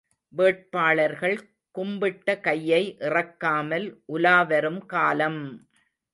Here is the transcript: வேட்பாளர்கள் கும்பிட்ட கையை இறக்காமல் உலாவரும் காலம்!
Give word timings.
வேட்பாளர்கள் 0.33 1.35
கும்பிட்ட 1.75 2.39
கையை 2.39 2.81
இறக்காமல் 2.99 3.87
உலாவரும் 4.13 4.81
காலம்! 4.85 5.41